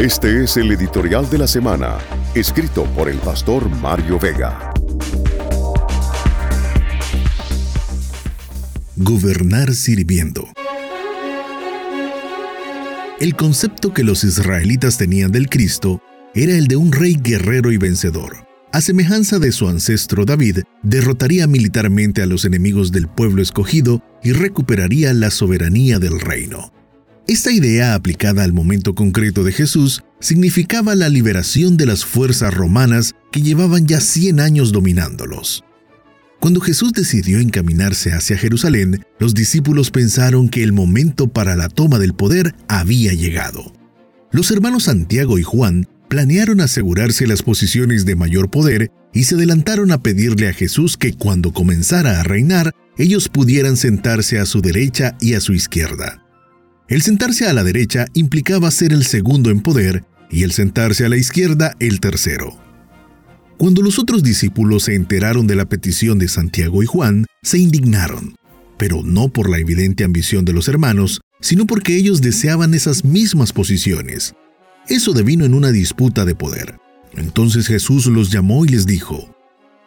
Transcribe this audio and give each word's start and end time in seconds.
Este 0.00 0.44
es 0.44 0.56
el 0.56 0.72
editorial 0.72 1.28
de 1.28 1.36
la 1.36 1.46
semana, 1.46 1.98
escrito 2.34 2.84
por 2.96 3.10
el 3.10 3.18
pastor 3.18 3.68
Mario 3.68 4.18
Vega. 4.18 4.72
Gobernar 8.96 9.74
sirviendo. 9.74 10.48
El 13.20 13.36
concepto 13.36 13.92
que 13.92 14.02
los 14.02 14.24
israelitas 14.24 14.96
tenían 14.96 15.32
del 15.32 15.50
Cristo 15.50 16.00
era 16.34 16.54
el 16.54 16.66
de 16.66 16.76
un 16.76 16.92
rey 16.92 17.18
guerrero 17.22 17.70
y 17.70 17.76
vencedor. 17.76 18.48
A 18.72 18.80
semejanza 18.80 19.38
de 19.38 19.52
su 19.52 19.68
ancestro 19.68 20.24
David, 20.24 20.60
derrotaría 20.82 21.46
militarmente 21.46 22.22
a 22.22 22.26
los 22.26 22.46
enemigos 22.46 22.90
del 22.90 23.06
pueblo 23.06 23.42
escogido 23.42 24.02
y 24.22 24.32
recuperaría 24.32 25.12
la 25.12 25.30
soberanía 25.30 25.98
del 25.98 26.20
reino. 26.20 26.72
Esta 27.30 27.52
idea 27.52 27.94
aplicada 27.94 28.42
al 28.42 28.52
momento 28.52 28.96
concreto 28.96 29.44
de 29.44 29.52
Jesús 29.52 30.02
significaba 30.18 30.96
la 30.96 31.08
liberación 31.08 31.76
de 31.76 31.86
las 31.86 32.04
fuerzas 32.04 32.52
romanas 32.52 33.12
que 33.30 33.40
llevaban 33.40 33.86
ya 33.86 34.00
100 34.00 34.40
años 34.40 34.72
dominándolos. 34.72 35.62
Cuando 36.40 36.60
Jesús 36.60 36.92
decidió 36.92 37.38
encaminarse 37.38 38.10
hacia 38.10 38.36
Jerusalén, 38.36 39.04
los 39.20 39.32
discípulos 39.32 39.92
pensaron 39.92 40.48
que 40.48 40.64
el 40.64 40.72
momento 40.72 41.28
para 41.28 41.54
la 41.54 41.68
toma 41.68 42.00
del 42.00 42.14
poder 42.14 42.56
había 42.66 43.12
llegado. 43.12 43.72
Los 44.32 44.50
hermanos 44.50 44.82
Santiago 44.82 45.38
y 45.38 45.44
Juan 45.44 45.86
planearon 46.08 46.60
asegurarse 46.60 47.28
las 47.28 47.44
posiciones 47.44 48.04
de 48.04 48.16
mayor 48.16 48.50
poder 48.50 48.90
y 49.14 49.22
se 49.22 49.36
adelantaron 49.36 49.92
a 49.92 50.02
pedirle 50.02 50.48
a 50.48 50.52
Jesús 50.52 50.96
que 50.96 51.12
cuando 51.12 51.52
comenzara 51.52 52.18
a 52.18 52.24
reinar, 52.24 52.72
ellos 52.98 53.28
pudieran 53.28 53.76
sentarse 53.76 54.40
a 54.40 54.46
su 54.46 54.60
derecha 54.60 55.16
y 55.20 55.34
a 55.34 55.40
su 55.40 55.52
izquierda. 55.52 56.19
El 56.90 57.02
sentarse 57.02 57.46
a 57.46 57.52
la 57.52 57.62
derecha 57.62 58.06
implicaba 58.14 58.68
ser 58.72 58.92
el 58.92 59.06
segundo 59.06 59.50
en 59.50 59.60
poder 59.60 60.04
y 60.28 60.42
el 60.42 60.50
sentarse 60.50 61.04
a 61.04 61.08
la 61.08 61.16
izquierda 61.16 61.76
el 61.78 62.00
tercero. 62.00 62.58
Cuando 63.58 63.80
los 63.80 64.00
otros 64.00 64.24
discípulos 64.24 64.84
se 64.84 64.96
enteraron 64.96 65.46
de 65.46 65.54
la 65.54 65.66
petición 65.66 66.18
de 66.18 66.26
Santiago 66.26 66.82
y 66.82 66.86
Juan, 66.86 67.26
se 67.42 67.58
indignaron, 67.58 68.34
pero 68.76 69.04
no 69.04 69.28
por 69.28 69.48
la 69.48 69.58
evidente 69.58 70.02
ambición 70.02 70.44
de 70.44 70.52
los 70.52 70.66
hermanos, 70.66 71.20
sino 71.40 71.64
porque 71.64 71.96
ellos 71.96 72.22
deseaban 72.22 72.74
esas 72.74 73.04
mismas 73.04 73.52
posiciones. 73.52 74.34
Eso 74.88 75.12
devino 75.12 75.44
en 75.44 75.54
una 75.54 75.70
disputa 75.70 76.24
de 76.24 76.34
poder. 76.34 76.80
Entonces 77.12 77.68
Jesús 77.68 78.06
los 78.06 78.32
llamó 78.32 78.64
y 78.64 78.68
les 78.68 78.84
dijo, 78.84 79.32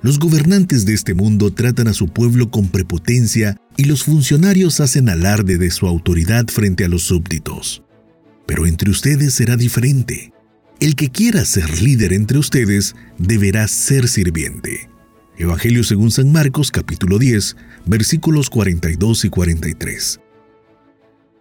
Los 0.00 0.18
gobernantes 0.18 0.86
de 0.86 0.94
este 0.94 1.12
mundo 1.12 1.52
tratan 1.52 1.88
a 1.88 1.92
su 1.92 2.08
pueblo 2.08 2.50
con 2.50 2.68
prepotencia 2.68 3.58
y 3.76 3.84
los 3.84 4.04
funcionarios 4.04 4.80
hacen 4.80 5.08
alarde 5.08 5.58
de 5.58 5.70
su 5.70 5.86
autoridad 5.86 6.46
frente 6.48 6.84
a 6.84 6.88
los 6.88 7.02
súbditos. 7.02 7.82
Pero 8.46 8.66
entre 8.66 8.90
ustedes 8.90 9.34
será 9.34 9.56
diferente. 9.56 10.32
El 10.80 10.94
que 10.94 11.10
quiera 11.10 11.44
ser 11.44 11.82
líder 11.82 12.12
entre 12.12 12.38
ustedes 12.38 12.94
deberá 13.18 13.66
ser 13.68 14.08
sirviente. 14.08 14.88
Evangelio 15.38 15.84
según 15.84 16.10
San 16.10 16.32
Marcos 16.32 16.70
capítulo 16.70 17.18
10 17.18 17.56
versículos 17.84 18.48
42 18.50 19.26
y 19.26 19.28
43. 19.28 20.20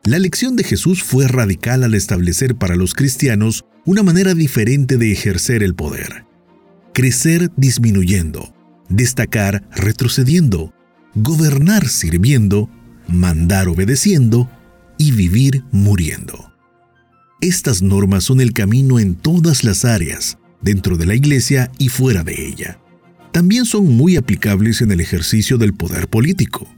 La 0.04 0.20
lección 0.20 0.56
de 0.56 0.64
Jesús 0.64 1.02
fue 1.02 1.28
radical 1.28 1.84
al 1.84 1.96
establecer 1.96 2.56
para 2.56 2.76
los 2.76 2.94
cristianos 2.94 3.66
una 3.86 4.04
manera 4.04 4.36
diferente 4.36 4.98
de 4.98 5.12
ejercer 5.12 5.64
el 5.64 5.74
poder. 5.74 6.26
Crecer 6.94 7.50
disminuyendo, 7.58 8.54
destacar 8.88 9.68
retrocediendo, 9.72 10.75
gobernar 11.16 11.88
sirviendo, 11.88 12.70
mandar 13.08 13.70
obedeciendo 13.70 14.50
y 14.98 15.12
vivir 15.12 15.64
muriendo. 15.72 16.52
Estas 17.42 17.82
normas 17.82 18.26
son 18.26 18.42
el 18.42 18.54
camino 18.54 19.00
en 19.00 19.16
todas 19.16 19.64
las 19.64 19.86
áreas, 19.86 20.38
dentro 20.62 20.98
de 20.98 21.06
la 21.06 21.16
iglesia 21.16 21.72
y 21.78 21.90
fuera 21.90 22.24
de 22.24 22.48
ella. 22.48 22.80
También 23.32 23.66
son 23.66 23.86
muy 23.86 24.16
aplicables 24.16 24.82
en 24.82 24.92
el 24.92 25.02
ejercicio 25.02 25.58
del 25.58 25.74
poder 25.74 26.08
político. 26.08 26.74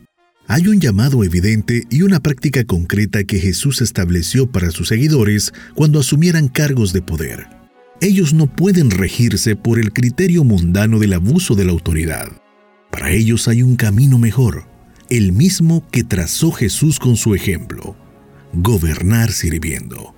Hay 0.48 0.68
un 0.68 0.80
llamado 0.80 1.24
evidente 1.24 1.84
y 1.90 2.04
una 2.04 2.20
práctica 2.20 2.64
concreta 2.64 3.24
que 3.24 3.40
Jesús 3.40 3.82
estableció 3.82 4.52
para 4.52 4.72
sus 4.72 4.88
seguidores 4.88 5.54
cuando 5.76 6.00
asumieran 6.00 6.48
cargos 6.48 6.94
de 6.94 7.02
poder. 7.02 7.48
Ellos 8.02 8.34
no 8.34 8.48
pueden 8.48 8.92
regirse 8.92 9.56
por 9.56 9.80
el 9.80 9.92
criterio 9.92 10.44
mundano 10.44 11.00
del 11.00 11.14
abuso 11.14 11.56
de 11.56 11.66
la 11.66 11.72
autoridad. 11.72 12.30
Para 12.92 13.12
ellos 13.12 13.48
hay 13.48 13.64
un 13.64 13.76
camino 13.76 14.18
mejor, 14.18 14.66
el 15.10 15.32
mismo 15.32 15.88
que 15.92 16.04
trazó 16.04 16.52
Jesús 16.52 17.00
con 17.00 17.16
su 17.16 17.36
ejemplo, 17.36 17.96
gobernar 18.54 19.32
sirviendo. 19.32 20.16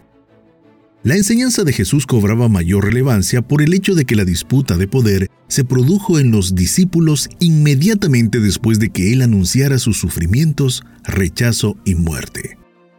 La 1.01 1.15
enseñanza 1.15 1.63
de 1.63 1.71
Jesús 1.71 2.05
cobraba 2.05 2.49
mayor 2.49 2.83
relevancia 2.83 3.41
por 3.41 3.61
el 3.61 3.73
hecho 3.73 3.95
de 3.95 4.03
que 4.03 4.17
la 4.17 4.25
disputa 4.25 4.75
de 4.75 4.87
poder 4.87 5.29
se 5.47 5.63
produjo 5.63 6.19
en 6.19 6.29
los 6.29 6.55
discípulos 6.55 7.29
inmediatamente 7.39 8.41
después 8.41 8.79
de 8.79 8.89
que 8.89 9.13
él 9.13 9.21
anunciara 9.21 9.79
sus 9.79 9.97
sufrimientos, 9.97 10.83
rechazo 11.05 11.77
y 11.85 11.95
muerte. 11.95 12.57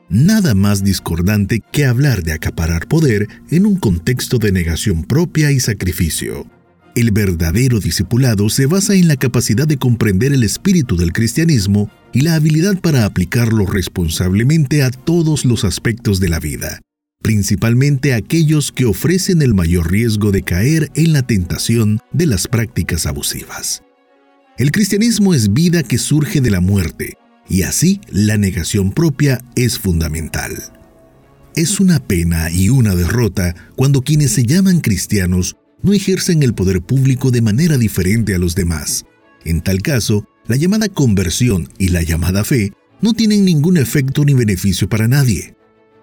Nada 0.08 0.54
más 0.54 0.82
discordante 0.82 1.62
que 1.70 1.84
hablar 1.84 2.22
de 2.22 2.32
acaparar 2.32 2.88
poder 2.88 3.28
en 3.50 3.66
un 3.66 3.76
contexto 3.76 4.38
de 4.38 4.50
negación 4.50 5.04
propia 5.04 5.52
y 5.52 5.60
sacrificio. 5.60 6.46
El 6.94 7.12
verdadero 7.12 7.80
discipulado 7.80 8.48
se 8.48 8.66
basa 8.66 8.94
en 8.94 9.08
la 9.08 9.16
capacidad 9.16 9.66
de 9.66 9.76
comprender 9.76 10.32
el 10.32 10.42
espíritu 10.42 10.96
del 10.96 11.12
cristianismo 11.12 11.90
y 12.12 12.22
la 12.22 12.34
habilidad 12.34 12.80
para 12.80 13.04
aplicarlo 13.04 13.66
responsablemente 13.66 14.82
a 14.82 14.90
todos 14.90 15.44
los 15.44 15.64
aspectos 15.64 16.20
de 16.20 16.28
la 16.28 16.40
vida 16.40 16.80
principalmente 17.22 18.14
aquellos 18.14 18.72
que 18.72 18.86
ofrecen 18.86 19.42
el 19.42 19.54
mayor 19.54 19.90
riesgo 19.90 20.32
de 20.32 20.42
caer 20.42 20.90
en 20.94 21.12
la 21.12 21.22
tentación 21.22 22.00
de 22.12 22.26
las 22.26 22.48
prácticas 22.48 23.06
abusivas. 23.06 23.82
El 24.58 24.72
cristianismo 24.72 25.34
es 25.34 25.52
vida 25.52 25.82
que 25.82 25.98
surge 25.98 26.40
de 26.40 26.50
la 26.50 26.60
muerte, 26.60 27.16
y 27.48 27.62
así 27.62 28.00
la 28.10 28.36
negación 28.36 28.92
propia 28.92 29.42
es 29.54 29.78
fundamental. 29.78 30.52
Es 31.56 31.80
una 31.80 31.98
pena 31.98 32.50
y 32.50 32.68
una 32.68 32.94
derrota 32.94 33.54
cuando 33.74 34.02
quienes 34.02 34.32
se 34.32 34.44
llaman 34.44 34.80
cristianos 34.80 35.56
no 35.82 35.92
ejercen 35.92 36.42
el 36.42 36.54
poder 36.54 36.82
público 36.82 37.30
de 37.30 37.42
manera 37.42 37.78
diferente 37.78 38.34
a 38.34 38.38
los 38.38 38.54
demás. 38.54 39.04
En 39.44 39.60
tal 39.60 39.82
caso, 39.82 40.26
la 40.46 40.56
llamada 40.56 40.88
conversión 40.88 41.68
y 41.78 41.88
la 41.88 42.02
llamada 42.02 42.44
fe 42.44 42.72
no 43.00 43.14
tienen 43.14 43.44
ningún 43.44 43.76
efecto 43.76 44.24
ni 44.24 44.34
beneficio 44.34 44.88
para 44.88 45.08
nadie 45.08 45.56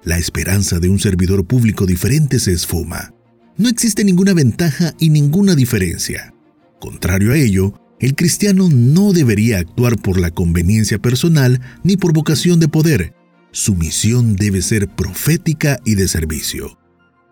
la 0.08 0.18
esperanza 0.18 0.80
de 0.80 0.88
un 0.88 1.00
servidor 1.00 1.46
público 1.46 1.86
diferente 1.86 2.40
se 2.40 2.54
esfuma. 2.54 3.14
No 3.58 3.68
existe 3.68 4.06
ninguna 4.06 4.34
ventaja 4.34 4.94
y 5.00 5.10
ninguna 5.10 5.54
diferencia. 5.54 6.34
Contrario 6.80 7.34
a 7.34 7.38
ello, 7.38 7.74
el 8.00 8.16
cristiano 8.16 8.70
no 8.72 9.12
debería 9.12 9.60
actuar 9.60 9.98
por 9.98 10.18
la 10.18 10.32
conveniencia 10.32 10.98
personal 10.98 11.60
ni 11.84 11.98
por 11.98 12.14
vocación 12.14 12.62
de 12.62 12.70
poder. 12.70 13.16
Su 13.52 13.76
misión 13.76 14.38
debe 14.38 14.62
ser 14.62 14.88
profética 14.88 15.82
y 15.84 15.96
de 15.96 16.08
servicio. 16.08 16.80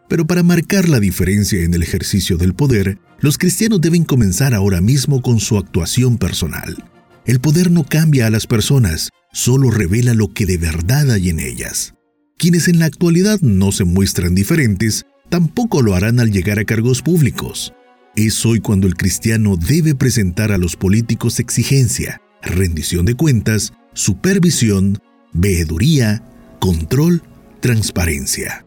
Pero 0.07 0.27
para 0.27 0.43
marcar 0.43 0.87
la 0.87 0.99
diferencia 0.99 1.61
en 1.61 1.73
el 1.73 1.83
ejercicio 1.83 2.37
del 2.37 2.53
poder, 2.53 2.99
los 3.19 3.37
cristianos 3.37 3.81
deben 3.81 4.03
comenzar 4.03 4.53
ahora 4.53 4.81
mismo 4.81 5.21
con 5.21 5.39
su 5.39 5.57
actuación 5.57 6.17
personal. 6.17 6.83
El 7.25 7.39
poder 7.39 7.71
no 7.71 7.83
cambia 7.83 8.27
a 8.27 8.29
las 8.29 8.45
personas, 8.45 9.09
solo 9.33 9.71
revela 9.71 10.13
lo 10.13 10.31
que 10.31 10.45
de 10.45 10.57
verdad 10.57 11.11
hay 11.11 11.29
en 11.29 11.39
ellas. 11.39 11.95
Quienes 12.37 12.67
en 12.67 12.79
la 12.79 12.85
actualidad 12.85 13.39
no 13.41 13.71
se 13.71 13.83
muestran 13.83 14.35
diferentes, 14.35 15.05
tampoco 15.29 15.81
lo 15.81 15.95
harán 15.95 16.19
al 16.19 16.31
llegar 16.31 16.59
a 16.59 16.65
cargos 16.65 17.01
públicos. 17.01 17.73
Es 18.15 18.45
hoy 18.45 18.59
cuando 18.59 18.87
el 18.87 18.95
cristiano 18.95 19.57
debe 19.57 19.95
presentar 19.95 20.51
a 20.51 20.57
los 20.57 20.75
políticos 20.75 21.39
exigencia, 21.39 22.21
rendición 22.41 23.05
de 23.05 23.15
cuentas, 23.15 23.73
supervisión, 23.93 24.99
veeduría, 25.33 26.23
control, 26.59 27.23
transparencia. 27.59 28.65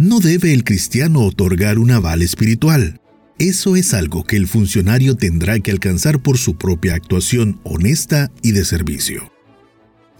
No 0.00 0.18
debe 0.18 0.54
el 0.54 0.64
cristiano 0.64 1.20
otorgar 1.20 1.78
un 1.78 1.90
aval 1.90 2.22
espiritual. 2.22 3.02
Eso 3.38 3.76
es 3.76 3.92
algo 3.92 4.24
que 4.24 4.36
el 4.36 4.46
funcionario 4.46 5.14
tendrá 5.14 5.60
que 5.60 5.70
alcanzar 5.70 6.22
por 6.22 6.38
su 6.38 6.56
propia 6.56 6.94
actuación 6.94 7.60
honesta 7.64 8.32
y 8.42 8.52
de 8.52 8.64
servicio. 8.64 9.30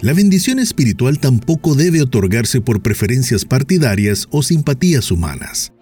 La 0.02 0.12
bendición 0.12 0.58
espiritual 0.58 1.18
tampoco 1.18 1.74
debe 1.74 2.02
otorgarse 2.02 2.60
por 2.60 2.82
preferencias 2.82 3.46
partidarias 3.46 4.28
o 4.30 4.42
simpatías 4.42 5.10
humanas. 5.10 5.72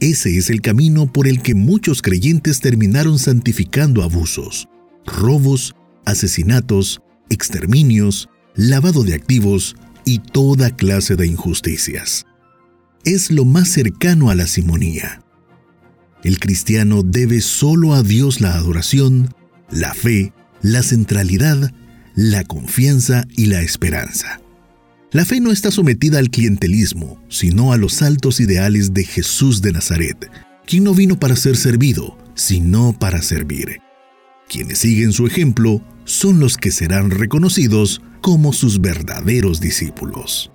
Ese 0.00 0.38
es 0.38 0.48
el 0.48 0.62
camino 0.62 1.12
por 1.12 1.28
el 1.28 1.42
que 1.42 1.54
muchos 1.54 2.00
creyentes 2.00 2.60
terminaron 2.60 3.18
santificando 3.18 4.02
abusos, 4.02 4.66
robos, 5.04 5.76
asesinatos, 6.06 7.02
exterminios, 7.28 8.30
lavado 8.54 9.04
de 9.04 9.12
activos 9.12 9.76
y 10.06 10.20
toda 10.20 10.74
clase 10.74 11.16
de 11.16 11.26
injusticias. 11.26 12.24
Es 13.04 13.30
lo 13.30 13.44
más 13.44 13.68
cercano 13.68 14.30
a 14.30 14.34
la 14.34 14.46
simonía. 14.46 15.22
El 16.22 16.38
cristiano 16.38 17.02
debe 17.02 17.40
solo 17.40 17.94
a 17.94 18.02
Dios 18.02 18.40
la 18.40 18.54
adoración, 18.54 19.34
la 19.70 19.92
fe, 19.92 20.32
la 20.62 20.82
centralidad 20.82 21.72
la 22.14 22.44
confianza 22.44 23.26
y 23.36 23.46
la 23.46 23.62
esperanza. 23.62 24.40
La 25.12 25.24
fe 25.24 25.40
no 25.40 25.50
está 25.50 25.70
sometida 25.70 26.18
al 26.18 26.30
clientelismo, 26.30 27.22
sino 27.28 27.72
a 27.72 27.76
los 27.76 28.02
altos 28.02 28.40
ideales 28.40 28.94
de 28.94 29.04
Jesús 29.04 29.60
de 29.62 29.72
Nazaret, 29.72 30.30
quien 30.66 30.84
no 30.84 30.94
vino 30.94 31.18
para 31.18 31.36
ser 31.36 31.56
servido, 31.56 32.16
sino 32.34 32.98
para 32.98 33.20
servir. 33.22 33.80
Quienes 34.48 34.78
siguen 34.78 35.12
su 35.12 35.26
ejemplo 35.26 35.82
son 36.04 36.40
los 36.40 36.56
que 36.56 36.70
serán 36.70 37.10
reconocidos 37.10 38.02
como 38.20 38.52
sus 38.52 38.80
verdaderos 38.80 39.60
discípulos. 39.60 40.51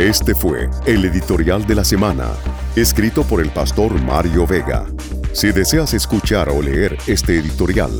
Este 0.00 0.34
fue 0.34 0.68
el 0.86 1.04
editorial 1.04 1.66
de 1.66 1.74
la 1.74 1.84
semana, 1.84 2.30
escrito 2.74 3.22
por 3.22 3.42
el 3.42 3.50
pastor 3.50 4.00
Mario 4.00 4.46
Vega. 4.46 4.86
Si 5.34 5.52
deseas 5.52 5.92
escuchar 5.92 6.48
o 6.48 6.62
leer 6.62 6.96
este 7.06 7.38
editorial, 7.38 7.90